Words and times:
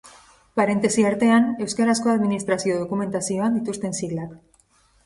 Parentesi 0.59 1.05
artean, 1.09 1.45
euskarazko 1.67 2.13
administrazio 2.15 2.79
dokumentazioan 2.81 3.61
dituzten 3.61 3.99
siglak. 4.03 4.35